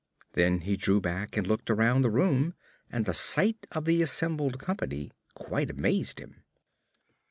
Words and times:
Then 0.33 0.61
he 0.61 0.77
drew 0.77 0.99
back 0.99 1.37
and 1.37 1.45
looked 1.45 1.69
around 1.69 2.01
the 2.01 2.09
room, 2.09 2.55
and 2.91 3.05
the 3.05 3.13
sight 3.13 3.67
of 3.71 3.85
the 3.85 4.01
assembled 4.01 4.57
company 4.57 5.11
quite 5.35 5.69
amazed 5.69 6.17
him. 6.19 6.41